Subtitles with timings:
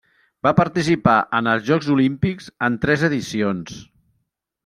[0.45, 3.77] Va participar en els Jocs Olímpics en tres edicions.